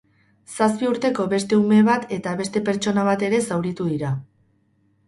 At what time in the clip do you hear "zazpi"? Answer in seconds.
0.53-0.87